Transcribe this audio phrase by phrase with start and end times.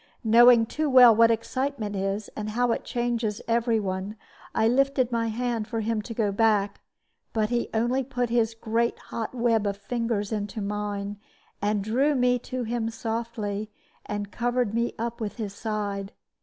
[0.23, 4.15] Knowing too well what excitement is, and how it changes every one,
[4.55, 6.81] I lifted my hand for him to go back;
[7.33, 11.19] but he only put his great hot web of fingers into mine,
[11.61, 13.69] and drew me to him softly,
[14.03, 16.13] and covered me up with his side.